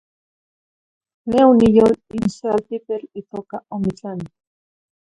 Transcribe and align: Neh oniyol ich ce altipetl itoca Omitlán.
Neh 1.29 1.45
oniyol 1.51 1.93
ich 2.17 2.27
ce 2.35 2.45
altipetl 2.55 3.07
itoca 3.21 3.57
Omitlán. 3.75 4.19